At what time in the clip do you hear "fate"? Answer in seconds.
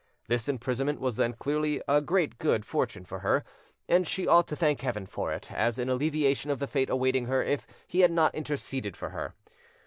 6.65-6.89